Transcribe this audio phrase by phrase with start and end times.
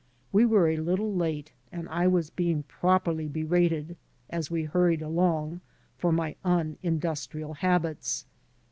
[0.31, 3.97] We were a little late, and I was being properly berated*
[4.31, 5.61] as we hurried along,
[5.95, 8.25] for my unindustrial habits.